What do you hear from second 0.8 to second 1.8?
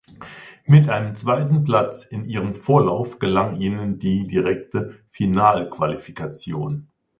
einem zweiten